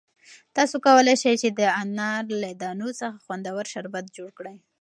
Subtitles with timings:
[0.55, 4.57] تاسو کولای شئ چې د انار له دانو څخه خوندور شربت جوړ کړئ.